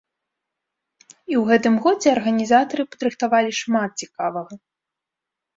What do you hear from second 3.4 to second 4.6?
шмат цікавага.